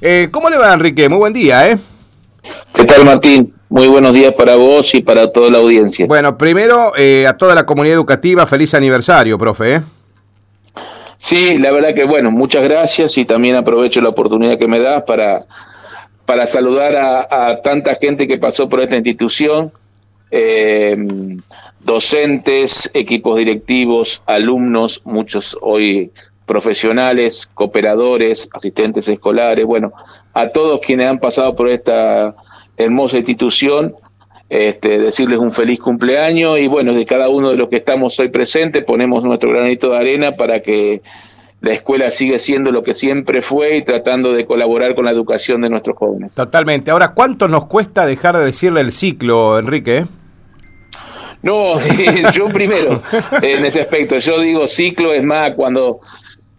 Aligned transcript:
Eh, 0.00 0.28
¿Cómo 0.30 0.48
le 0.48 0.56
va, 0.56 0.72
Enrique? 0.72 1.08
Muy 1.08 1.18
buen 1.18 1.32
día, 1.32 1.68
¿eh? 1.68 1.78
¿Qué 2.72 2.84
tal, 2.84 3.04
Martín? 3.04 3.52
Muy 3.68 3.86
buenos 3.86 4.14
días 4.14 4.32
para 4.32 4.56
vos 4.56 4.94
y 4.94 5.02
para 5.02 5.30
toda 5.30 5.50
la 5.50 5.58
audiencia. 5.58 6.06
Bueno, 6.06 6.38
primero, 6.38 6.92
eh, 6.96 7.26
a 7.26 7.36
toda 7.36 7.54
la 7.54 7.66
comunidad 7.66 7.96
educativa, 7.96 8.46
feliz 8.46 8.72
aniversario, 8.74 9.36
profe. 9.36 9.74
¿eh? 9.74 9.82
Sí, 11.18 11.58
la 11.58 11.70
verdad 11.70 11.94
que, 11.94 12.04
bueno, 12.04 12.30
muchas 12.30 12.64
gracias 12.64 13.18
y 13.18 13.26
también 13.26 13.56
aprovecho 13.56 14.00
la 14.00 14.08
oportunidad 14.08 14.58
que 14.58 14.66
me 14.66 14.78
das 14.78 15.02
para, 15.02 15.44
para 16.24 16.46
saludar 16.46 16.96
a, 16.96 17.60
tanta 17.62 17.94
gente 17.94 18.26
que 18.26 18.38
pasó 18.38 18.70
por 18.70 18.80
esta 18.80 18.96
institución, 18.96 19.70
eh, 20.30 20.96
docentes, 21.78 22.90
equipos 22.94 23.36
directivos, 23.36 24.22
alumnos, 24.24 25.02
muchos 25.04 25.58
hoy 25.60 26.10
profesionales, 26.50 27.48
cooperadores, 27.54 28.50
asistentes 28.52 29.08
escolares, 29.08 29.64
bueno, 29.64 29.92
a 30.34 30.48
todos 30.48 30.80
quienes 30.80 31.06
han 31.06 31.20
pasado 31.20 31.54
por 31.54 31.68
esta 31.68 32.34
hermosa 32.76 33.18
institución, 33.18 33.94
este, 34.48 34.98
decirles 34.98 35.38
un 35.38 35.52
feliz 35.52 35.78
cumpleaños 35.78 36.58
y 36.58 36.66
bueno, 36.66 36.92
de 36.92 37.04
cada 37.04 37.28
uno 37.28 37.50
de 37.50 37.56
los 37.56 37.68
que 37.68 37.76
estamos 37.76 38.18
hoy 38.18 38.30
presentes 38.30 38.82
ponemos 38.82 39.22
nuestro 39.22 39.50
granito 39.50 39.90
de 39.90 39.98
arena 39.98 40.32
para 40.32 40.58
que 40.58 41.02
la 41.60 41.70
escuela 41.70 42.10
siga 42.10 42.36
siendo 42.36 42.72
lo 42.72 42.82
que 42.82 42.94
siempre 42.94 43.42
fue 43.42 43.76
y 43.76 43.82
tratando 43.82 44.32
de 44.32 44.44
colaborar 44.44 44.96
con 44.96 45.04
la 45.04 45.12
educación 45.12 45.60
de 45.60 45.70
nuestros 45.70 45.96
jóvenes. 45.96 46.34
Totalmente. 46.34 46.90
Ahora, 46.90 47.14
¿cuánto 47.14 47.46
nos 47.46 47.66
cuesta 47.66 48.06
dejar 48.06 48.36
de 48.36 48.46
decirle 48.46 48.80
el 48.80 48.90
ciclo, 48.90 49.56
Enrique? 49.56 50.04
No, 51.42 51.74
yo 52.34 52.48
primero, 52.48 53.02
en 53.40 53.64
ese 53.64 53.80
aspecto, 53.80 54.16
yo 54.18 54.40
digo 54.40 54.66
ciclo 54.66 55.12
es 55.12 55.22
más 55.22 55.52
cuando 55.52 56.00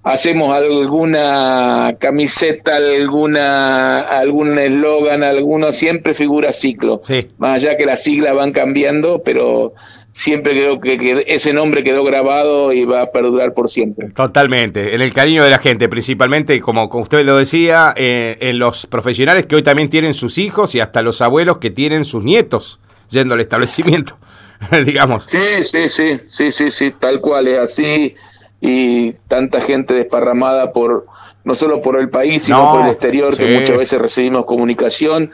hacemos 0.04 0.54
alguna 0.54 1.96
camiseta, 2.00 2.78
alguna 2.78 4.00
algún 4.00 4.58
eslogan, 4.58 5.24
alguno 5.24 5.72
siempre 5.72 6.14
figura 6.14 6.52
ciclo. 6.52 7.00
Sí. 7.04 7.30
Más 7.38 7.64
allá 7.64 7.78
que 7.78 7.86
las 7.86 8.04
siglas 8.04 8.36
van 8.36 8.52
cambiando, 8.52 9.22
pero 9.24 9.74
siempre 10.12 10.54
creo 10.54 10.80
que, 10.80 11.24
ese 11.28 11.54
nombre 11.54 11.84
quedó 11.84 12.04
grabado 12.04 12.74
y 12.74 12.86
va 12.86 13.02
a 13.02 13.12
perdurar 13.12 13.54
por 13.54 13.70
siempre. 13.70 14.10
Totalmente, 14.10 14.96
en 14.96 15.02
el 15.02 15.14
cariño 15.14 15.44
de 15.44 15.50
la 15.50 15.60
gente, 15.60 15.88
principalmente, 15.88 16.60
como, 16.62 16.90
usted 16.92 17.26
lo 17.26 17.38
decía, 17.38 17.94
eh, 17.96 18.38
en 18.42 18.60
los 18.60 18.88
profesionales 18.88 19.46
que 19.46 19.56
hoy 19.56 19.64
también 19.64 19.90
tienen 19.90 20.14
sus 20.14 20.38
hijos 20.38 20.76
y 20.76 20.80
hasta 20.80 21.02
los 21.02 21.22
abuelos 21.22 21.60
que 21.60 21.70
tienen 21.70 22.06
sus 22.06 22.24
nietos 22.24 22.80
yendo 23.10 23.36
al 23.36 23.42
establecimiento, 23.42 24.18
digamos. 24.86 25.26
Sí, 25.26 25.40
sí, 25.62 25.88
sí, 25.88 26.20
sí, 26.26 26.52
sí, 26.52 26.70
sí, 26.70 26.92
tal 26.92 27.22
cual, 27.22 27.48
es 27.48 27.60
así 27.60 28.16
y 28.62 29.14
tanta 29.28 29.60
gente 29.60 29.96
desparramada 29.96 30.72
por 30.72 31.08
no 31.44 31.56
solo 31.56 31.82
por 31.82 32.00
el 32.00 32.10
país, 32.10 32.44
sino 32.44 32.72
por 32.72 32.86
el 32.86 32.92
exterior, 32.92 33.36
que 33.36 33.60
muchas 33.60 33.76
veces 33.76 34.00
recibimos 34.00 34.46
comunicación 34.46 35.32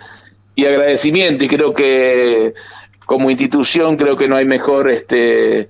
y 0.56 0.66
agradecimiento. 0.66 1.44
Y 1.44 1.50
creo 1.50 1.74
que 1.74 2.54
como 3.06 3.30
institución 3.30 3.98
creo 3.98 4.16
que 4.16 4.28
no 4.30 4.38
hay 4.38 4.46
mejor 4.46 4.90
este 4.90 5.70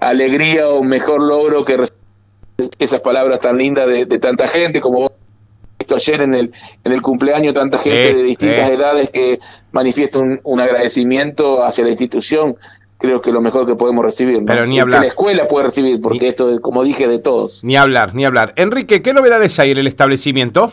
alegría 0.00 0.68
o 0.68 0.82
mejor 0.82 1.22
logro 1.22 1.64
que 1.64 1.82
esas 2.78 3.00
palabras 3.00 3.40
tan 3.40 3.56
lindas 3.58 3.86
de, 3.86 4.06
tanta 4.18 4.46
gente 4.46 4.80
como 4.80 5.00
vos 5.00 5.12
visto 5.78 5.94
ayer 5.96 6.22
en 6.22 6.34
el 6.34 6.52
en 6.84 6.92
el 6.92 7.02
cumpleaños 7.02 7.54
tanta 7.54 7.78
gente 7.78 8.14
de 8.14 8.22
distintas 8.22 8.70
edades 8.70 9.10
que 9.10 9.38
manifiesta 9.72 10.18
un, 10.18 10.40
un 10.42 10.60
agradecimiento 10.60 11.64
hacia 11.64 11.84
la 11.84 11.90
institución 11.90 12.56
creo 12.98 13.20
que 13.20 13.32
lo 13.32 13.40
mejor 13.40 13.66
que 13.66 13.74
podemos 13.74 14.04
recibir. 14.04 14.42
Pero 14.46 14.66
ni 14.66 14.80
hablar. 14.80 15.00
Que 15.00 15.06
la 15.06 15.10
escuela 15.10 15.48
puede 15.48 15.66
recibir, 15.66 16.00
porque 16.00 16.28
esto, 16.28 16.52
es, 16.52 16.60
como 16.60 16.82
dije, 16.82 17.08
de 17.08 17.18
todos. 17.18 17.62
Ni 17.64 17.76
hablar, 17.76 18.14
ni 18.14 18.24
hablar. 18.24 18.52
Enrique, 18.56 19.02
¿qué 19.02 19.12
novedades 19.12 19.58
hay 19.58 19.72
en 19.72 19.78
el 19.78 19.86
establecimiento? 19.86 20.70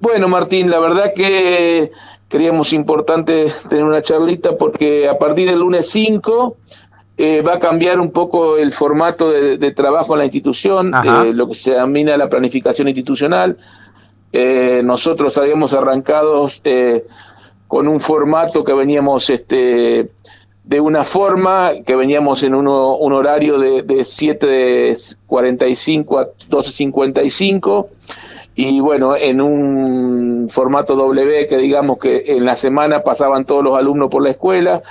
Bueno, 0.00 0.28
Martín, 0.28 0.70
la 0.70 0.80
verdad 0.80 1.12
que 1.14 1.92
creíamos 2.28 2.72
importante 2.72 3.46
tener 3.68 3.84
una 3.84 4.02
charlita 4.02 4.56
porque 4.58 5.08
a 5.08 5.18
partir 5.18 5.48
del 5.48 5.60
lunes 5.60 5.88
5 5.88 6.56
eh, 7.16 7.42
va 7.42 7.54
a 7.54 7.58
cambiar 7.60 8.00
un 8.00 8.10
poco 8.10 8.58
el 8.58 8.72
formato 8.72 9.30
de, 9.30 9.70
trabajo 9.70 10.14
en 10.14 10.18
la 10.18 10.24
institución, 10.24 10.92
eh, 10.92 11.32
lo 11.32 11.46
que 11.48 11.54
se 11.54 11.70
denomina 11.70 12.16
la 12.16 12.28
planificación 12.28 12.88
institucional. 12.88 13.56
Eh, 14.32 14.82
nosotros 14.84 15.38
habíamos 15.38 15.74
arrancado 15.74 16.48
con 17.68 17.86
un 17.86 18.00
formato 18.00 18.64
que 18.64 18.72
veníamos 18.72 19.30
este, 19.30 20.10
de 20.64 20.80
una 20.80 21.04
forma 21.04 21.72
que 21.86 21.94
veníamos 21.94 22.42
en 22.42 22.54
uno, 22.54 22.96
un 22.96 23.12
horario 23.12 23.58
de, 23.58 23.82
de 23.82 23.96
7.45 23.96 26.20
a 26.20 26.30
12.55 26.48 27.88
y 28.56 28.80
bueno, 28.80 29.16
en 29.16 29.40
un 29.40 30.48
formato 30.48 30.96
W 30.96 31.46
que 31.46 31.56
digamos 31.58 31.98
que 31.98 32.24
en 32.28 32.44
la 32.44 32.54
semana 32.54 33.02
pasaban 33.02 33.44
todos 33.44 33.64
los 33.64 33.76
alumnos 33.76 34.10
por 34.10 34.22
la 34.22 34.30
escuela. 34.30 34.82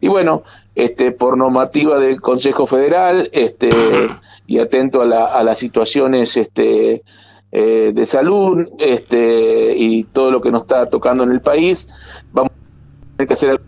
Y 0.00 0.08
bueno, 0.08 0.42
este, 0.74 1.12
por 1.12 1.38
normativa 1.38 1.98
del 1.98 2.20
Consejo 2.20 2.66
Federal 2.66 3.30
este, 3.32 3.70
y 4.46 4.58
atento 4.58 5.00
a, 5.00 5.06
la, 5.06 5.24
a 5.24 5.42
las 5.42 5.58
situaciones 5.58 6.36
este, 6.36 7.02
eh, 7.52 7.92
de 7.94 8.06
salud 8.06 8.68
este, 8.78 9.74
y 9.74 10.04
todo 10.04 10.30
lo 10.30 10.42
que 10.42 10.50
nos 10.50 10.62
está 10.62 10.90
tocando 10.90 11.24
en 11.24 11.30
el 11.30 11.40
país, 11.40 11.88
vamos 12.32 12.52
a 12.52 13.16
tener 13.16 13.28
que 13.28 13.32
hacer 13.32 13.60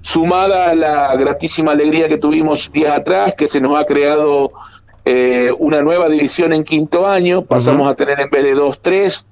sumada 0.00 0.70
a 0.70 0.74
la 0.74 1.16
gratísima 1.16 1.72
alegría 1.72 2.08
que 2.08 2.18
tuvimos 2.18 2.70
días 2.70 2.92
atrás, 2.92 3.34
que 3.34 3.48
se 3.48 3.60
nos 3.60 3.76
ha 3.76 3.84
creado 3.84 4.52
eh, 5.04 5.50
una 5.58 5.82
nueva 5.82 6.08
división 6.08 6.52
en 6.52 6.64
quinto 6.64 7.06
año, 7.06 7.42
pasamos 7.44 7.88
a 7.88 7.94
tener 7.94 8.20
en 8.20 8.30
vez 8.30 8.44
de 8.44 8.54
dos, 8.54 8.80
tres, 8.80 9.28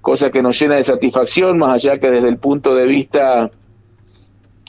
cosa 0.00 0.30
que 0.30 0.42
nos 0.42 0.58
llena 0.58 0.76
de 0.76 0.82
satisfacción, 0.82 1.58
más 1.58 1.74
allá 1.84 1.98
que 1.98 2.10
desde 2.10 2.28
el 2.28 2.38
punto 2.38 2.74
de 2.74 2.86
vista, 2.86 3.50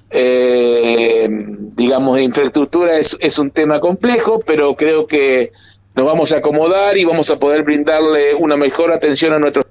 eh, 0.10 1.28
digamos, 1.30 2.16
de 2.16 2.24
infraestructura 2.24 2.98
es, 2.98 3.18
es 3.20 3.38
un 3.38 3.52
tema 3.52 3.80
complejo, 3.80 4.40
pero 4.46 4.76
creo 4.76 5.08
que 5.08 5.52
nos 5.96 6.06
vamos 6.06 6.32
a 6.32 6.38
acomodar 6.38 6.98
y 6.98 7.04
vamos 7.04 7.30
a 7.30 7.38
poder 7.38 7.64
brindarle 7.64 8.34
una 8.34 8.56
mejor 8.56 8.94
atención 8.94 9.34
a 9.34 9.40
nuestros 9.40 9.66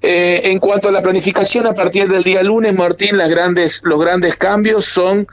eh, 0.00 0.42
en 0.44 0.58
cuanto 0.60 0.88
a 0.88 0.92
la 0.92 1.02
planificación, 1.02 1.66
a 1.66 1.74
partir 1.74 2.08
del 2.08 2.22
día 2.22 2.42
lunes, 2.42 2.74
Martín, 2.74 3.16
los 3.16 4.00
grandes 4.00 4.36
cambios 4.36 4.84
son 4.84 5.26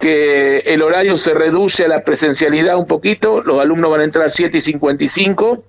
que 0.00 0.58
el 0.58 0.82
horario 0.82 1.16
se 1.16 1.32
reduce 1.32 1.84
a 1.84 1.88
la 1.88 2.02
presencialidad 2.02 2.76
un 2.76 2.86
poquito, 2.86 3.40
los 3.40 3.60
alumnos 3.60 3.90
van 3.90 4.00
a 4.00 4.04
entrar 4.04 4.30
7 4.30 4.56
y 4.56 4.60
55 4.60 5.64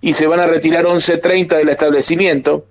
y 0.00 0.12
se 0.12 0.26
van 0.26 0.40
a 0.40 0.46
retirar 0.46 0.84
11.30 0.84 1.56
del 1.56 1.68
establecimiento. 1.68 2.66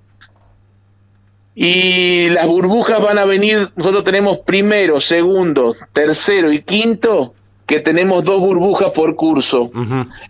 Y 1.58 2.28
las 2.30 2.46
burbujas 2.48 3.02
van 3.02 3.18
a 3.18 3.24
venir, 3.24 3.70
nosotros 3.78 4.04
tenemos 4.04 4.40
primero, 4.40 5.00
segundo, 5.00 5.74
tercero 5.94 6.52
y 6.52 6.60
quinto 6.60 7.34
que 7.66 7.80
tenemos 7.80 8.24
dos 8.24 8.40
burbujas 8.40 8.92
por 8.92 9.16
curso. 9.16 9.72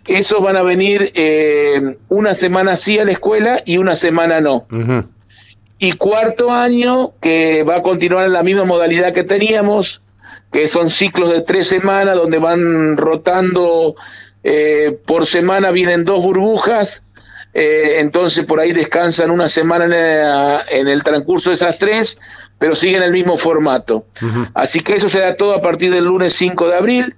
Esos 0.06 0.42
van 0.42 0.56
a 0.56 0.62
venir 0.62 1.12
eh, 1.14 1.96
una 2.08 2.34
semana 2.34 2.76
sí 2.76 2.98
a 2.98 3.04
la 3.04 3.12
escuela 3.12 3.58
y 3.64 3.76
una 3.76 3.94
semana 3.94 4.40
no. 4.40 4.66
Y 5.78 5.92
cuarto 5.92 6.50
año, 6.50 7.12
que 7.20 7.62
va 7.62 7.76
a 7.76 7.82
continuar 7.82 8.24
en 8.24 8.32
la 8.32 8.42
misma 8.42 8.64
modalidad 8.64 9.12
que 9.12 9.24
teníamos, 9.24 10.00
que 10.50 10.66
son 10.66 10.88
ciclos 10.88 11.30
de 11.30 11.42
tres 11.42 11.66
semanas 11.66 12.16
donde 12.16 12.38
van 12.38 12.96
rotando, 12.96 13.94
eh, 14.42 14.98
por 15.06 15.26
semana 15.26 15.70
vienen 15.72 16.06
dos 16.06 16.22
burbujas, 16.22 17.02
eh, 17.52 17.96
entonces 17.98 18.46
por 18.46 18.60
ahí 18.60 18.72
descansan 18.72 19.30
una 19.30 19.48
semana 19.48 19.84
en 19.84 20.78
en 20.78 20.88
el 20.88 21.02
transcurso 21.02 21.50
de 21.50 21.54
esas 21.54 21.78
tres 21.78 22.18
pero 22.58 22.74
siguen 22.74 23.02
el 23.02 23.12
mismo 23.12 23.36
formato. 23.36 24.06
Así 24.54 24.80
que 24.80 24.94
eso 24.94 25.08
se 25.08 25.20
da 25.20 25.36
todo 25.36 25.54
a 25.54 25.62
partir 25.62 25.92
del 25.92 26.04
lunes 26.04 26.32
5 26.34 26.68
de 26.68 26.76
abril, 26.76 27.16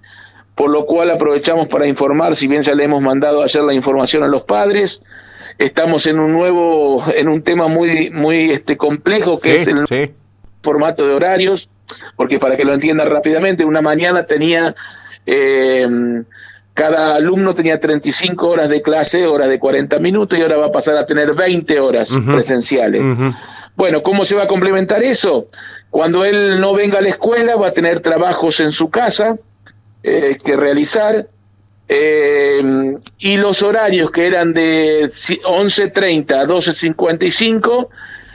por 0.54 0.70
lo 0.70 0.86
cual 0.86 1.10
aprovechamos 1.10 1.68
para 1.68 1.86
informar, 1.86 2.34
si 2.34 2.48
bien 2.48 2.62
ya 2.62 2.74
le 2.74 2.84
hemos 2.84 3.02
mandado 3.02 3.42
ayer 3.42 3.62
la 3.62 3.74
información 3.74 4.24
a 4.24 4.28
los 4.28 4.42
padres, 4.42 5.02
estamos 5.58 6.06
en 6.06 6.18
un 6.18 6.32
nuevo, 6.32 7.04
en 7.14 7.28
un 7.28 7.42
tema 7.42 7.68
muy, 7.68 8.10
muy 8.10 8.50
este, 8.50 8.76
complejo 8.76 9.38
que 9.38 9.56
es 9.56 9.68
el 9.68 9.84
formato 10.62 11.06
de 11.06 11.14
horarios, 11.14 11.70
porque 12.16 12.38
para 12.38 12.56
que 12.56 12.64
lo 12.64 12.74
entienda 12.74 13.04
rápidamente, 13.04 13.64
una 13.64 13.82
mañana 13.82 14.26
tenía... 14.26 14.74
Eh, 15.26 15.86
cada 16.78 17.16
alumno 17.16 17.54
tenía 17.54 17.80
35 17.80 18.46
horas 18.46 18.68
de 18.68 18.82
clase, 18.82 19.26
horas 19.26 19.48
de 19.48 19.58
40 19.58 19.98
minutos, 19.98 20.38
y 20.38 20.42
ahora 20.42 20.58
va 20.58 20.66
a 20.66 20.70
pasar 20.70 20.96
a 20.96 21.04
tener 21.04 21.34
20 21.34 21.80
horas 21.80 22.16
presenciales. 22.24 23.02
Bueno, 23.78 24.02
¿cómo 24.02 24.24
se 24.24 24.34
va 24.34 24.42
a 24.42 24.46
complementar 24.48 25.04
eso? 25.04 25.46
Cuando 25.90 26.24
él 26.24 26.60
no 26.60 26.74
venga 26.74 26.98
a 26.98 27.00
la 27.00 27.10
escuela, 27.10 27.54
va 27.54 27.68
a 27.68 27.70
tener 27.70 28.00
trabajos 28.00 28.58
en 28.58 28.72
su 28.72 28.90
casa 28.90 29.38
eh, 30.02 30.36
que 30.44 30.56
realizar. 30.56 31.28
Eh, 31.88 32.96
y 33.20 33.36
los 33.36 33.62
horarios 33.62 34.10
que 34.10 34.26
eran 34.26 34.52
de 34.52 35.04
11.30 35.04 36.32
a 36.32 36.44
12.55 36.44 37.88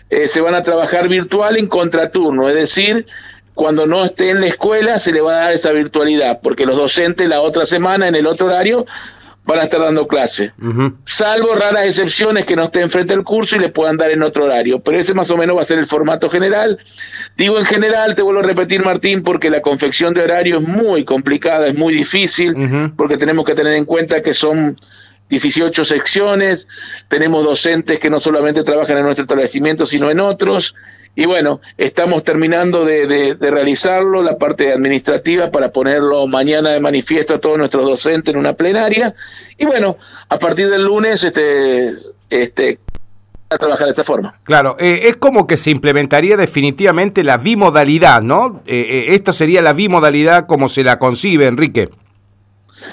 eh, 0.09 0.29
se 0.29 0.39
van 0.39 0.55
a 0.55 0.61
trabajar 0.61 1.09
virtual 1.09 1.57
en 1.57 1.67
contraturno, 1.67 2.47
es 2.47 2.55
decir, 2.55 3.05
cuando 3.53 3.85
no 3.85 4.05
esté 4.05 4.29
en 4.29 4.39
la 4.39 4.47
escuela 4.47 4.97
se 4.97 5.11
le 5.11 5.19
va 5.19 5.33
a 5.33 5.41
dar 5.41 5.53
esa 5.53 5.73
virtualidad, 5.73 6.39
porque 6.41 6.65
los 6.65 6.77
docentes 6.77 7.27
la 7.27 7.41
otra 7.41 7.65
semana 7.65 8.07
en 8.07 8.15
el 8.15 8.27
otro 8.27 8.47
horario 8.47 8.85
van 9.45 9.59
a 9.59 9.63
estar 9.63 9.81
dando 9.81 10.07
clase, 10.07 10.53
salvo 11.03 11.53
raras 11.55 11.85
excepciones 11.85 12.45
que 12.45 12.55
no 12.55 12.63
estén 12.63 12.89
frente 12.89 13.13
al 13.13 13.23
curso 13.23 13.57
y 13.57 13.59
le 13.59 13.69
puedan 13.69 13.97
dar 13.97 14.09
en 14.11 14.23
otro 14.23 14.45
horario, 14.45 14.79
pero 14.79 14.97
ese 14.97 15.13
más 15.13 15.29
o 15.31 15.37
menos 15.37 15.57
va 15.57 15.61
a 15.61 15.65
ser 15.65 15.79
el 15.79 15.85
formato 15.85 16.29
general. 16.29 16.79
Digo 17.35 17.59
en 17.59 17.65
general, 17.65 18.15
te 18.15 18.21
vuelvo 18.21 18.39
a 18.39 18.43
repetir 18.43 18.83
Martín, 18.85 19.21
porque 19.23 19.49
la 19.49 19.61
confección 19.61 20.13
de 20.13 20.21
horario 20.21 20.59
es 20.59 20.67
muy 20.67 21.03
complicada, 21.03 21.67
es 21.67 21.75
muy 21.75 21.93
difícil, 21.93 22.55
porque 22.95 23.17
tenemos 23.17 23.45
que 23.45 23.53
tener 23.53 23.73
en 23.73 23.85
cuenta 23.85 24.21
que 24.21 24.33
son 24.33 24.77
18 25.29 25.83
secciones, 25.83 26.67
tenemos 27.07 27.43
docentes 27.43 27.99
que 27.99 28.09
no 28.09 28.19
solamente 28.19 28.63
trabajan 28.63 28.97
en 28.97 29.03
nuestro 29.03 29.23
establecimiento, 29.23 29.85
sino 29.85 30.09
en 30.09 30.19
otros, 30.19 30.75
y 31.15 31.25
bueno, 31.27 31.61
estamos 31.77 32.23
terminando 32.23 32.83
de, 32.85 33.37
realizarlo, 33.39 34.23
la 34.23 34.37
parte 34.37 34.73
administrativa, 34.73 35.51
para 35.51 35.69
ponerlo 35.69 36.25
mañana 36.25 36.71
de 36.71 36.79
manifiesto 36.79 37.35
a 37.35 37.39
todos 37.39 37.57
nuestros 37.57 37.85
docentes 37.85 38.33
en 38.33 38.39
una 38.39 38.53
plenaria. 38.53 39.13
Y 39.57 39.65
bueno, 39.65 39.97
a 40.29 40.39
partir 40.39 40.69
del 40.71 40.85
lunes, 40.85 41.23
este, 41.23 41.93
este, 42.31 42.79
a 43.51 43.57
trabajar 43.59 43.85
de 43.85 43.91
esta 43.91 44.03
forma. 44.03 44.39
Claro, 44.43 44.75
eh, 44.79 45.01
es 45.03 45.17
como 45.17 45.45
que 45.45 45.55
se 45.55 45.69
implementaría 45.69 46.35
definitivamente 46.35 47.23
la 47.23 47.37
bimodalidad, 47.37 48.23
¿no? 48.23 48.63
Eh, 48.65 48.87
eh, 48.89 49.05
esto 49.09 49.33
sería 49.33 49.61
la 49.61 49.73
bimodalidad 49.73 50.47
como 50.47 50.67
se 50.67 50.83
la 50.83 50.97
concibe, 50.97 51.45
Enrique. 51.45 51.91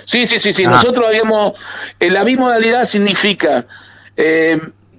Sí, 0.05 0.27
sí, 0.27 0.39
sí, 0.39 0.53
sí. 0.53 0.67
Nosotros 0.67 1.09
habíamos. 1.09 1.55
la 1.99 2.23
bimodalidad 2.23 2.85
significa 2.85 3.67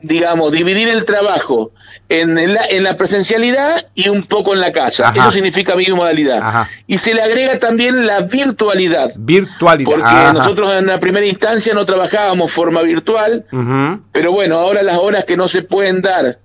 digamos, 0.01 0.51
dividir 0.51 0.89
el 0.89 1.05
trabajo 1.05 1.71
en 2.09 2.53
la, 2.53 2.65
en 2.65 2.83
la 2.83 2.97
presencialidad 2.97 3.85
y 3.95 4.09
un 4.09 4.23
poco 4.23 4.53
en 4.53 4.59
la 4.59 4.71
casa. 4.71 5.13
Eso 5.15 5.31
significa 5.31 5.75
bimodalidad. 5.75 6.67
Y 6.87 6.97
se 6.97 7.13
le 7.13 7.21
agrega 7.21 7.59
también 7.59 8.05
la 8.05 8.21
virtualidad. 8.21 9.11
Virtualidad. 9.17 9.91
Porque 9.91 10.33
nosotros 10.33 10.71
en 10.77 10.87
la 10.87 10.99
primera 10.99 11.25
instancia 11.25 11.73
no 11.73 11.85
trabajábamos 11.85 12.51
forma 12.51 12.81
virtual, 12.81 13.45
pero 14.11 14.31
bueno, 14.31 14.57
ahora 14.57 14.83
las 14.83 14.97
horas 14.97 15.25
que 15.25 15.37
no 15.37 15.47
se 15.47 15.61
pueden 15.61 16.01
dar 16.01 16.39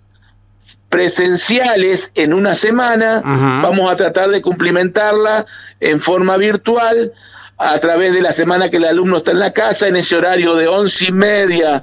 presenciales 0.88 2.12
en 2.14 2.32
una 2.32 2.54
semana, 2.54 3.22
vamos 3.62 3.90
a 3.90 3.96
tratar 3.96 4.30
de 4.30 4.40
cumplimentarla 4.40 5.46
en 5.80 6.00
forma 6.00 6.36
virtual 6.36 7.12
a 7.58 7.78
través 7.78 8.12
de 8.12 8.20
la 8.20 8.32
semana 8.32 8.68
que 8.68 8.76
el 8.76 8.84
alumno 8.84 9.16
está 9.16 9.32
en 9.32 9.38
la 9.38 9.52
casa, 9.52 9.88
en 9.88 9.96
ese 9.96 10.14
horario 10.16 10.54
de 10.54 10.68
once 10.68 11.06
y 11.06 11.12
media 11.12 11.82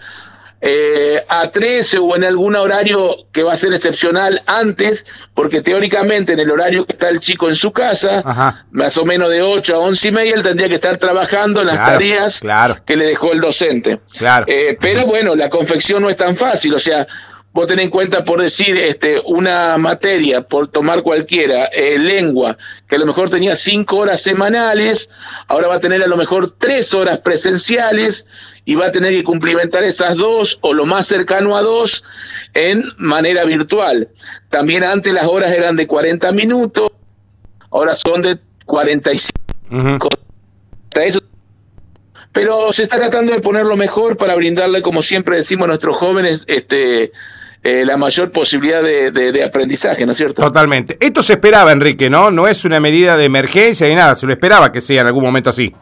eh, 0.66 1.22
a 1.28 1.52
13 1.52 1.98
o 1.98 2.16
en 2.16 2.24
algún 2.24 2.56
horario 2.56 3.28
que 3.34 3.44
va 3.44 3.52
a 3.52 3.58
ser 3.58 3.74
excepcional 3.74 4.42
antes, 4.46 5.06
porque 5.34 5.62
teóricamente 5.62 6.32
en 6.32 6.40
el 6.40 6.50
horario 6.50 6.86
que 6.86 6.94
está 6.94 7.10
el 7.10 7.20
chico 7.20 7.50
en 7.50 7.56
su 7.56 7.74
casa, 7.74 8.64
más 8.72 8.98
o 8.98 9.04
menos 9.04 9.30
de 9.30 9.42
8 9.42 9.76
a 9.76 9.80
11 9.80 10.08
y 10.08 10.12
media, 10.12 10.36
él 10.36 10.42
tendría 10.42 10.70
que 10.70 10.76
estar 10.76 10.96
trabajando 10.96 11.60
en 11.60 11.68
las 11.68 11.78
tareas 11.78 12.42
que 12.86 12.96
le 12.96 13.06
dejó 13.06 13.34
el 13.34 13.42
docente. 13.42 14.00
Eh, 14.48 14.78
pero 14.80 15.06
bueno, 15.06 15.36
la 15.36 15.50
confección 15.50 16.02
no 16.02 16.10
es 16.10 16.16
tan 16.16 16.34
fácil, 16.34 16.74
o 16.76 16.80
sea, 16.80 17.06
vos 17.54 17.68
tenés 17.68 17.86
en 17.86 17.92
cuenta 17.92 18.26
por 18.26 18.42
decir 18.42 18.76
este 18.78 19.22
una 19.26 19.78
materia, 19.78 20.42
por 20.42 20.68
tomar 20.68 21.04
cualquiera, 21.04 21.66
eh, 21.66 21.98
lengua, 22.00 22.58
que 22.88 22.96
a 22.96 23.00
lo 23.00 23.06
mejor 23.06 23.30
tenía 23.30 23.56
cinco 23.56 23.98
horas 23.98 24.22
semanales, 24.22 25.12
ahora 25.48 25.68
va 25.68 25.76
a 25.76 25.80
tener 25.80 26.02
a 26.04 26.08
lo 26.08 26.18
mejor 26.18 26.50
tres 26.50 26.94
horas 26.94 27.20
presenciales 27.20 28.26
y 28.66 28.76
va 28.76 28.88
a 28.88 28.92
tener 28.92 29.14
que 29.14 29.24
cumplimentar 29.24 29.84
esas 29.84 30.18
dos 30.18 30.58
o 30.62 30.74
lo 30.74 30.86
más 30.86 31.06
cercano 31.06 31.56
a 31.56 31.62
dos 31.62 32.04
en 32.54 32.84
manera 32.98 33.46
virtual. 33.46 34.10
También 34.50 34.84
antes 34.84 35.14
las 35.14 35.28
horas 35.28 35.52
eran 35.52 35.76
de 35.76 35.86
40 35.86 36.32
minutos, 36.32 36.92
ahora 37.70 37.94
son 37.94 38.24
de 38.24 38.40
45. 38.66 40.10
Pero 42.32 42.74
se 42.74 42.84
está 42.84 42.98
tratando 42.98 43.32
de 43.32 43.42
ponerlo 43.42 43.78
mejor 43.78 44.18
para 44.18 44.34
brindarle, 44.34 44.82
como 44.82 45.04
siempre 45.04 45.36
decimos 45.36 45.66
a 45.66 45.68
nuestros 45.68 45.96
jóvenes, 45.96 46.46
este 46.48 47.12
eh, 47.64 47.86
la 47.86 47.96
mayor 47.96 48.32
posibilidad 48.32 48.84
de, 48.84 49.44
aprendizaje, 49.44 50.06
¿no 50.06 50.12
es 50.12 50.18
cierto? 50.18 50.42
Totalmente. 50.42 50.98
Esto 51.00 51.24
se 51.24 51.34
esperaba, 51.34 51.72
Enrique, 51.72 52.10
¿no? 52.10 52.30
No 52.30 52.48
es 52.48 52.66
una 52.66 52.82
medida 52.82 53.16
de 53.16 53.24
emergencia 53.24 53.88
ni 53.88 53.96
nada, 53.96 54.16
se 54.16 54.26
lo 54.26 54.34
esperaba 54.34 54.72
que 54.72 54.82
sea 54.82 55.02
en 55.02 55.08
algún 55.08 55.24
momento 55.24 55.50
así. 55.50 55.74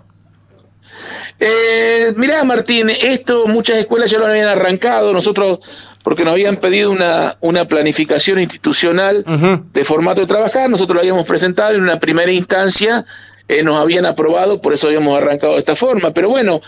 Eh, 1.40 2.14
mirá, 2.18 2.44
Martín, 2.44 2.92
esto 2.92 3.48
muchas 3.48 3.78
escuelas 3.78 4.12
ya 4.12 4.20
lo 4.20 4.28
habían 4.28 4.48
arrancado, 4.48 5.12
nosotros, 5.12 5.58
porque 6.04 6.24
nos 6.24 6.34
habían 6.34 6.58
pedido 6.58 6.92
una, 6.92 7.36
una 7.40 7.68
planificación 7.68 8.40
institucional 8.40 9.26
de 9.74 9.84
formato 9.84 10.22
de 10.22 10.28
trabajar, 10.28 10.70
nosotros 10.70 10.98
lo 10.98 11.02
habíamos 11.02 11.28
presentado 11.28 11.74
en 11.74 11.82
una 11.82 11.98
primera 11.98 12.32
instancia, 12.32 13.08
eh, 13.48 13.64
nos 13.64 13.82
habían 13.82 14.06
aprobado, 14.06 14.62
por 14.62 14.74
eso 14.74 14.86
habíamos 14.86 15.18
arrancado 15.18 15.54
de 15.54 15.60
esta 15.60 15.76
forma, 15.76 16.14
pero 16.14 16.30
bueno, 16.30 16.62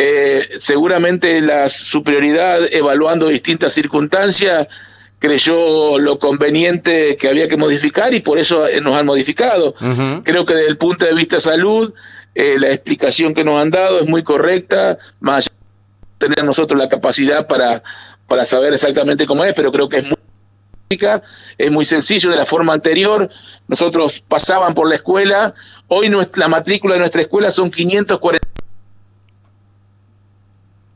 eh, 0.00 0.50
seguramente 0.58 1.40
la 1.40 1.68
superioridad, 1.68 2.72
evaluando 2.72 3.26
distintas 3.26 3.72
circunstancias, 3.72 4.68
creyó 5.18 5.98
lo 5.98 6.20
conveniente 6.20 7.16
que 7.16 7.26
había 7.26 7.48
que 7.48 7.56
modificar 7.56 8.14
y 8.14 8.20
por 8.20 8.38
eso 8.38 8.68
eh, 8.68 8.80
nos 8.80 8.94
han 8.94 9.06
modificado. 9.06 9.74
Creo 10.22 10.44
que 10.44 10.54
desde 10.54 10.68
el 10.68 10.78
punto 10.78 11.04
de 11.04 11.14
vista 11.14 11.40
salud, 11.40 11.92
eh, 12.36 12.60
la 12.60 12.68
explicación 12.68 13.34
que 13.34 13.42
nos 13.42 13.60
han 13.60 13.72
dado 13.72 13.98
es 13.98 14.06
muy 14.06 14.22
correcta, 14.22 14.98
más 15.18 15.48
allá 15.48 15.56
de 16.20 16.28
tener 16.28 16.44
nosotros 16.44 16.78
la 16.78 16.88
capacidad 16.88 17.48
para, 17.48 17.82
para 18.28 18.44
saber 18.44 18.74
exactamente 18.74 19.26
cómo 19.26 19.42
es, 19.42 19.52
pero 19.52 19.72
creo 19.72 19.88
que 19.88 19.96
es 19.96 20.04
muy 20.04 20.16
es 21.58 21.70
muy 21.72 21.84
sencillo 21.84 22.30
de 22.30 22.36
la 22.36 22.44
forma 22.46 22.72
anterior. 22.72 23.28
Nosotros 23.66 24.20
pasaban 24.20 24.74
por 24.74 24.88
la 24.88 24.94
escuela. 24.94 25.54
Hoy 25.88 26.08
nuestra, 26.08 26.42
la 26.44 26.48
matrícula 26.48 26.94
de 26.94 27.00
nuestra 27.00 27.20
escuela 27.20 27.50
son 27.50 27.70
540 27.70 28.37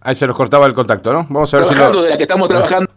Ahí 0.03 0.15
se 0.15 0.27
nos 0.27 0.37
cortaba 0.37 0.67
el 0.67 0.75
contacto, 0.75 1.13
¿no? 1.13 1.27
Vamos 1.31 1.53
a 1.55 1.59
ver 1.59 1.67
trabajando, 1.67 1.99
si 1.99 2.05
de 2.05 2.11
la 2.11 2.17
que 2.17 2.23
estamos 2.25 2.49
trabajando, 2.49 2.91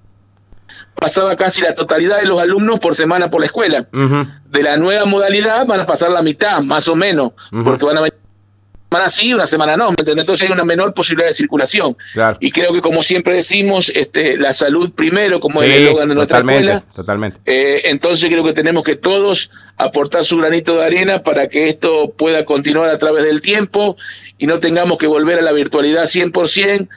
pasaba 0.96 1.36
casi 1.36 1.62
la 1.62 1.76
totalidad 1.76 2.20
de 2.20 2.26
los 2.26 2.40
alumnos 2.40 2.80
por 2.80 2.96
semana 2.96 3.30
por 3.30 3.42
la 3.42 3.46
escuela. 3.46 3.88
De 3.92 4.64
la 4.64 4.78
nueva 4.78 5.06
modalidad 5.06 5.68
van 5.68 5.82
a 5.82 5.86
pasar 5.86 6.12
la 6.12 6.22
mitad, 6.22 6.62
más 6.62 6.88
o 6.88 6.96
menos, 6.96 7.34
porque 7.64 7.86
van 7.86 7.98
a 7.98 8.02
venir 8.02 8.25
semana 8.90 9.10
sí, 9.10 9.34
una 9.34 9.46
semana 9.46 9.78
no, 9.78 9.90
¿me 9.90 9.96
Entonces 10.00 10.42
hay 10.44 10.54
una 10.54 10.64
menor 10.64 10.94
posibilidad 10.94 11.28
de 11.28 11.34
circulación. 11.34 11.98
Y 12.40 12.52
creo 12.52 12.72
que, 12.74 12.82
como 12.82 13.02
siempre 13.02 13.36
decimos, 13.36 13.92
este, 13.94 14.38
la 14.38 14.54
salud 14.54 14.92
primero, 14.94 15.40
como 15.40 15.62
es 15.62 15.70
el 15.70 15.84
eslogan 15.84 16.10
de 16.10 16.16
nuestra 16.16 16.40
escuela. 16.40 16.84
Totalmente. 16.96 17.40
Eh, 17.46 17.82
entonces 17.86 18.30
creo 18.30 18.44
que 18.44 18.54
tenemos 18.54 18.84
que 18.84 18.96
todos 18.96 19.52
aportar 19.78 20.24
su 20.24 20.38
granito 20.38 20.78
de 20.78 20.86
arena 20.86 21.24
para 21.24 21.48
que 21.50 21.68
esto 21.68 22.14
pueda 22.18 22.46
continuar 22.46 22.90
a 22.90 22.98
través 22.98 23.26
del 23.26 23.42
tiempo 23.42 23.98
y 24.38 24.48
no 24.48 24.60
tengamos 24.60 24.98
que 24.98 25.08
volver 25.08 25.40
a 25.40 25.42
la 25.42 25.52
virtualidad 25.52 26.04
100%, 26.04 26.88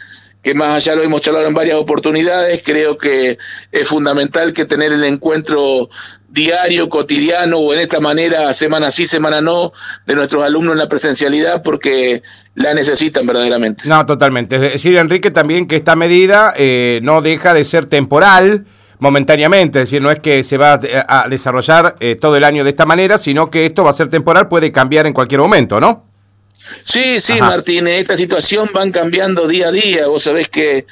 que 0.43 0.55
más 0.55 0.77
allá 0.77 0.95
lo 0.95 1.03
hemos 1.03 1.21
charlado 1.21 1.47
en 1.47 1.55
varias 1.55 1.79
oportunidades, 1.79 2.63
creo 2.65 2.97
que 2.97 3.39
es 3.73 3.89
fundamental 3.89 4.53
que 4.53 4.65
tener 4.65 4.93
el 4.93 5.05
encuentro 5.05 5.89
diario, 6.29 6.89
cotidiano 6.89 7.59
o 7.59 7.73
en 7.73 7.81
esta 7.81 8.01
manera, 8.01 8.53
semana 8.53 8.91
sí, 8.91 9.07
semana 9.07 9.41
no, 9.41 9.73
de 10.07 10.15
nuestros 10.15 10.45
alumnos 10.45 10.73
en 10.73 10.79
la 10.79 10.89
presencialidad 10.89 11.63
porque 11.63 12.23
la 12.55 12.75
necesitan 12.75 13.27
verdaderamente. 13.27 13.89
No, 13.89 14.05
totalmente. 14.07 14.57
Es 14.57 14.73
decir, 14.73 14.97
Enrique, 14.97 15.31
también 15.31 15.67
que 15.67 15.77
esta 15.77 15.97
medida 15.97 16.55
eh, 16.57 17.01
no 17.03 17.23
deja 17.23 17.55
de 17.55 17.65
ser 17.65 17.87
temporal 17.87 18.67
momentáneamente, 19.01 19.81
es 19.81 19.89
decir, 19.89 20.03
no 20.03 20.11
es 20.11 20.19
que 20.19 20.43
se 20.43 20.59
va 20.59 20.79
a 21.09 21.29
desarrollar 21.29 21.95
eh, 22.01 22.17
todo 22.17 22.37
el 22.37 22.43
año 22.43 22.65
de 22.65 22.71
esta 22.71 22.85
manera, 22.85 23.17
sino 23.17 23.49
que 23.49 23.67
esto 23.67 23.85
va 23.85 23.91
a 23.91 23.93
ser 23.93 24.09
temporal, 24.09 24.49
puede 24.49 24.73
cambiar 24.73 25.07
en 25.07 25.13
cualquier 25.13 25.41
momento, 25.41 25.81
¿no? 25.81 26.08
Sí, 26.85 27.21
sí, 27.21 27.41
Martín, 27.41 27.87
esta 27.87 28.17
situación 28.17 28.71
van 28.73 28.93
cambiando 28.93 29.47
día 29.47 29.69
a 29.69 29.73
día. 29.73 30.07
Vos 30.07 30.25
sabés 30.25 30.49
que 30.49 30.87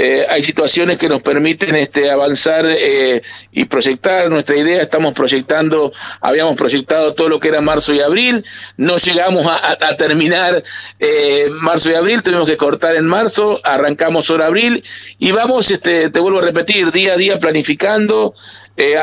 eh, 0.00 0.24
hay 0.30 0.42
situaciones 0.42 0.96
que 0.96 1.08
nos 1.08 1.24
permiten 1.24 1.74
este, 1.74 2.08
avanzar 2.08 2.64
eh, 2.68 3.20
y 3.50 3.64
proyectar 3.64 4.30
nuestra 4.30 4.56
idea. 4.56 4.80
Estamos 4.80 5.12
proyectando, 5.12 5.92
habíamos 6.20 6.54
proyectado 6.54 7.14
todo 7.14 7.28
lo 7.28 7.40
que 7.40 7.48
era 7.48 7.60
marzo 7.60 7.92
y 7.92 8.00
abril, 8.00 8.44
no 8.76 8.96
llegamos 8.96 9.44
a, 9.48 9.96
terminar 9.96 10.62
eh, 11.00 11.48
marzo 11.50 11.90
y 11.90 11.94
abril, 11.94 12.22
tuvimos 12.22 12.48
que 12.48 12.56
cortar 12.56 12.94
en 12.94 13.06
marzo, 13.06 13.60
arrancamos 13.64 14.30
ahora 14.30 14.46
abril 14.46 14.84
y 15.18 15.32
vamos, 15.32 15.68
este, 15.72 16.10
te 16.10 16.20
vuelvo 16.20 16.38
a 16.38 16.42
repetir, 16.42 16.92
día 16.92 17.14
a 17.14 17.16
día 17.16 17.40
planificando, 17.40 18.34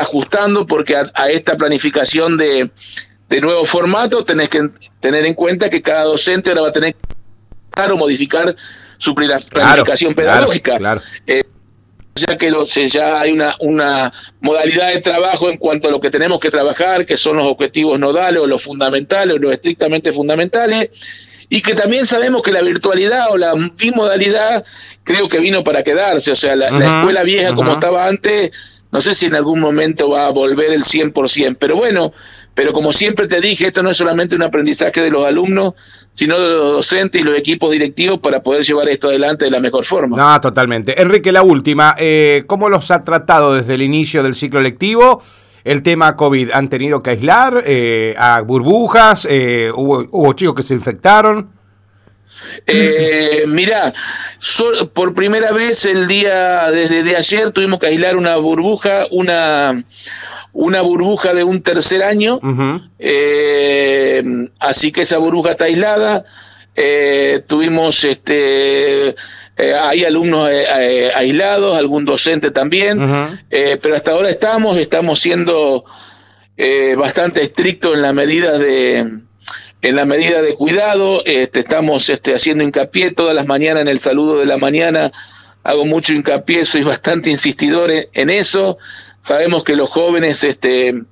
ajustando, 0.00 0.66
porque 0.66 0.96
a 0.96 1.28
esta 1.28 1.58
planificación 1.58 2.38
de 2.38 2.70
de 3.28 3.40
nuevo 3.40 3.64
formato, 3.64 4.24
tenés 4.24 4.48
que 4.48 4.70
tener 5.00 5.26
en 5.26 5.34
cuenta 5.34 5.68
que 5.68 5.82
cada 5.82 6.04
docente 6.04 6.50
ahora 6.50 6.62
va 6.62 6.68
a 6.68 6.72
tener 6.72 6.94
que 6.94 7.16
o 7.82 7.96
modificar 7.96 8.54
su 8.96 9.14
planificación 9.14 10.14
pedagógica. 10.14 10.78
Eh, 11.26 11.42
ya 12.14 12.38
que 12.38 12.50
ya 12.88 13.20
hay 13.20 13.32
una, 13.32 13.54
una 13.60 14.12
modalidad 14.40 14.92
de 14.94 15.00
trabajo 15.00 15.50
en 15.50 15.58
cuanto 15.58 15.88
a 15.88 15.90
lo 15.90 16.00
que 16.00 16.10
tenemos 16.10 16.40
que 16.40 16.50
trabajar, 16.50 17.04
que 17.04 17.16
son 17.16 17.36
los 17.36 17.46
objetivos 17.46 17.98
nodales 18.00 18.40
o 18.40 18.46
los 18.46 18.62
fundamentales 18.62 19.36
o 19.36 19.38
los 19.38 19.52
estrictamente 19.52 20.12
fundamentales, 20.12 20.88
y 21.50 21.60
que 21.60 21.74
también 21.74 22.06
sabemos 22.06 22.42
que 22.42 22.52
la 22.52 22.62
virtualidad 22.62 23.30
o 23.30 23.36
la 23.36 23.54
bimodalidad 23.76 24.64
creo 25.04 25.28
que 25.28 25.38
vino 25.38 25.62
para 25.62 25.82
quedarse, 25.82 26.32
o 26.32 26.34
sea, 26.34 26.56
la, 26.56 26.68
escuela 26.68 27.22
vieja 27.22 27.54
como 27.54 27.72
estaba 27.72 28.06
antes, 28.06 28.82
no 28.90 29.00
sé 29.02 29.14
si 29.14 29.26
en 29.26 29.34
algún 29.34 29.60
momento 29.60 30.08
va 30.08 30.26
a 30.26 30.30
volver 30.30 30.72
el 30.72 30.84
100%, 30.84 31.56
pero 31.60 31.76
bueno, 31.76 32.14
pero 32.56 32.72
como 32.72 32.90
siempre 32.90 33.28
te 33.28 33.38
dije, 33.38 33.66
esto 33.66 33.82
no 33.82 33.90
es 33.90 33.98
solamente 33.98 34.34
un 34.34 34.42
aprendizaje 34.42 35.02
de 35.02 35.10
los 35.10 35.26
alumnos, 35.26 35.74
sino 36.10 36.40
de 36.40 36.48
los 36.48 36.72
docentes 36.72 37.20
y 37.20 37.22
los 37.24 37.38
equipos 37.38 37.70
directivos 37.70 38.18
para 38.18 38.42
poder 38.42 38.64
llevar 38.64 38.88
esto 38.88 39.08
adelante 39.08 39.44
de 39.44 39.50
la 39.50 39.60
mejor 39.60 39.84
forma. 39.84 40.16
No, 40.16 40.40
totalmente. 40.40 40.98
Enrique, 41.00 41.32
la 41.32 41.42
última, 41.42 41.94
eh, 41.98 42.44
¿cómo 42.46 42.70
los 42.70 42.90
ha 42.90 43.04
tratado 43.04 43.54
desde 43.54 43.74
el 43.74 43.82
inicio 43.82 44.22
del 44.22 44.34
ciclo 44.34 44.62
lectivo? 44.62 45.22
El 45.64 45.82
tema 45.82 46.16
COVID, 46.16 46.52
¿han 46.52 46.68
tenido 46.70 47.02
que 47.02 47.10
aislar 47.10 47.62
eh, 47.66 48.14
a 48.16 48.40
burbujas? 48.40 49.28
Eh, 49.28 49.70
hubo, 49.74 50.06
¿Hubo 50.10 50.32
chicos 50.32 50.54
que 50.54 50.62
se 50.62 50.72
infectaron? 50.72 51.50
Eh, 52.66 53.44
mira, 53.48 53.92
por 54.94 55.14
primera 55.14 55.52
vez 55.52 55.84
el 55.84 56.06
día 56.06 56.70
desde 56.70 57.02
de 57.02 57.16
ayer 57.16 57.50
tuvimos 57.50 57.78
que 57.78 57.88
aislar 57.88 58.16
una 58.16 58.36
burbuja, 58.36 59.04
una 59.10 59.82
una 60.56 60.80
burbuja 60.80 61.34
de 61.34 61.44
un 61.44 61.60
tercer 61.60 62.02
año, 62.02 62.40
eh, 62.98 64.22
así 64.58 64.90
que 64.90 65.02
esa 65.02 65.18
burbuja 65.18 65.50
está 65.50 65.66
aislada. 65.66 66.24
Eh, 66.74 67.42
tuvimos 67.46 68.04
este 68.04 69.08
eh, 69.08 69.74
hay 69.78 70.04
alumnos 70.04 70.50
aislados, 71.14 71.76
algún 71.76 72.06
docente 72.06 72.50
también, 72.50 72.98
pero 73.50 73.94
hasta 73.94 74.12
ahora 74.12 74.30
estamos, 74.30 74.78
estamos 74.78 75.20
siendo 75.20 75.84
bastante 76.96 77.42
estrictos 77.42 77.94
en 77.94 78.02
la 78.02 78.14
medida 78.14 78.58
de 78.58 79.10
en 79.82 79.94
la 79.94 80.06
medida 80.06 80.40
de 80.40 80.54
cuidado, 80.54 81.22
este, 81.26 81.60
estamos 81.60 82.08
este, 82.08 82.34
haciendo 82.34 82.64
hincapié 82.64 83.10
todas 83.10 83.34
las 83.34 83.46
mañanas 83.46 83.82
en 83.82 83.88
el 83.88 83.98
saludo 83.98 84.38
de 84.38 84.46
la 84.46 84.56
mañana, 84.56 85.12
hago 85.62 85.84
mucho 85.84 86.14
hincapié, 86.14 86.64
soy 86.64 86.82
bastante 86.82 87.30
insistidor 87.30 87.92
en 87.92 88.30
eso. 88.30 88.78
Sabemos 89.26 89.64
que 89.64 89.74
los 89.74 89.90
jóvenes 89.90 90.44
este, 90.44 91.02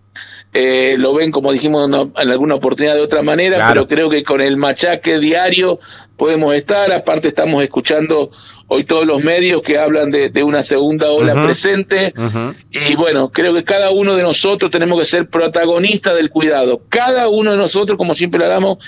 eh, 0.52 0.94
lo 1.00 1.14
ven, 1.14 1.32
como 1.32 1.50
dijimos 1.50 1.88
en 1.88 2.30
alguna 2.30 2.54
oportunidad 2.54 2.94
de 2.94 3.00
otra 3.00 3.24
manera, 3.24 3.66
pero 3.68 3.88
creo 3.88 4.08
que 4.08 4.22
con 4.22 4.40
el 4.40 4.56
machaque 4.56 5.18
diario 5.18 5.80
podemos 6.16 6.54
estar. 6.54 6.92
Aparte 6.92 7.26
estamos 7.26 7.60
escuchando 7.64 8.30
hoy 8.68 8.84
todos 8.84 9.06
los 9.06 9.22
medios 9.22 9.62
que 9.62 9.78
hablan 9.78 10.10
de, 10.10 10.42
una 10.42 10.62
segunda 10.62 11.10
ola 11.10 11.34
presente. 11.44 12.12
Y 12.70 12.94
bueno, 12.96 13.30
creo 13.30 13.54
que 13.54 13.64
cada 13.64 13.90
uno 13.90 14.14
de 14.14 14.22
nosotros 14.22 14.70
tenemos 14.70 14.98
que 14.98 15.04
ser 15.04 15.28
protagonistas 15.28 16.14
del 16.14 16.30
cuidado. 16.30 16.82
Cada 16.88 17.28
uno 17.28 17.52
de 17.52 17.56
nosotros, 17.56 17.96
como 17.96 18.14
siempre 18.14 18.38
lo 18.40 18.46
hablamos, 18.46 18.78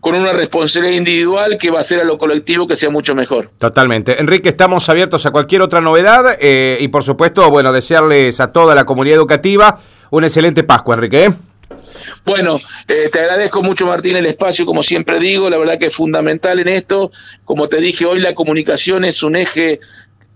con 0.00 0.14
una 0.14 0.32
responsabilidad 0.32 0.96
individual 0.96 1.58
que 1.58 1.70
va 1.70 1.78
a 1.78 1.80
hacer 1.80 2.00
a 2.00 2.04
lo 2.04 2.18
colectivo 2.18 2.66
que 2.66 2.76
sea 2.76 2.90
mucho 2.90 3.14
mejor. 3.14 3.50
Totalmente. 3.58 4.20
Enrique, 4.20 4.48
estamos 4.50 4.88
abiertos 4.88 5.26
a 5.26 5.30
cualquier 5.30 5.62
otra 5.62 5.80
novedad 5.80 6.36
eh, 6.40 6.78
y 6.80 6.88
por 6.88 7.04
supuesto, 7.04 7.50
bueno, 7.50 7.72
desearles 7.72 8.40
a 8.40 8.52
toda 8.52 8.74
la 8.74 8.84
comunidad 8.84 9.16
educativa 9.16 9.78
un 10.10 10.24
excelente 10.24 10.62
Pascua, 10.62 10.94
Enrique. 10.94 11.32
Bueno, 12.24 12.56
eh, 12.88 13.08
te 13.12 13.20
agradezco 13.20 13.62
mucho, 13.62 13.86
Martín, 13.86 14.16
el 14.16 14.26
espacio, 14.26 14.66
como 14.66 14.82
siempre 14.82 15.18
digo, 15.18 15.48
la 15.50 15.58
verdad 15.58 15.78
que 15.78 15.86
es 15.86 15.94
fundamental 15.94 16.60
en 16.60 16.68
esto. 16.68 17.10
Como 17.44 17.68
te 17.68 17.78
dije 17.78 18.06
hoy, 18.06 18.20
la 18.20 18.34
comunicación 18.34 19.04
es 19.04 19.22
un 19.22 19.36
eje 19.36 19.80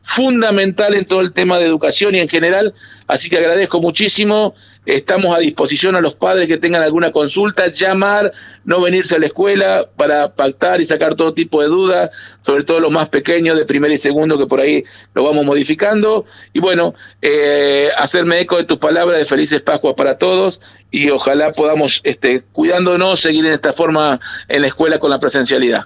fundamental 0.02 0.94
en 0.94 1.04
todo 1.04 1.20
el 1.20 1.32
tema 1.32 1.58
de 1.58 1.66
educación 1.66 2.14
y 2.14 2.20
en 2.20 2.28
general, 2.28 2.74
así 3.06 3.28
que 3.28 3.38
agradezco 3.38 3.80
muchísimo, 3.80 4.54
estamos 4.86 5.36
a 5.36 5.38
disposición 5.38 5.96
a 5.96 6.00
los 6.00 6.14
padres 6.14 6.48
que 6.48 6.56
tengan 6.56 6.82
alguna 6.82 7.12
consulta, 7.12 7.68
llamar, 7.68 8.32
no 8.64 8.80
venirse 8.80 9.16
a 9.16 9.18
la 9.18 9.26
escuela 9.26 9.88
para 9.96 10.34
pactar 10.34 10.80
y 10.80 10.84
sacar 10.84 11.14
todo 11.14 11.34
tipo 11.34 11.62
de 11.62 11.68
dudas, 11.68 12.36
sobre 12.44 12.64
todo 12.64 12.80
los 12.80 12.90
más 12.90 13.08
pequeños 13.08 13.56
de 13.56 13.64
primer 13.64 13.90
y 13.92 13.96
segundo 13.96 14.38
que 14.38 14.46
por 14.46 14.60
ahí 14.60 14.82
lo 15.14 15.24
vamos 15.24 15.44
modificando 15.44 16.24
y 16.52 16.60
bueno, 16.60 16.94
eh, 17.22 17.88
hacerme 17.96 18.40
eco 18.40 18.56
de 18.56 18.64
tus 18.64 18.78
palabras 18.78 19.18
de 19.18 19.24
felices 19.24 19.60
Pascuas 19.60 19.94
para 19.94 20.18
todos 20.18 20.60
y 20.90 21.10
ojalá 21.10 21.52
podamos, 21.52 22.00
este, 22.04 22.42
cuidándonos, 22.52 23.20
seguir 23.20 23.46
en 23.46 23.52
esta 23.52 23.72
forma 23.72 24.18
en 24.48 24.62
la 24.62 24.66
escuela 24.66 24.98
con 24.98 25.10
la 25.10 25.20
presencialidad. 25.20 25.78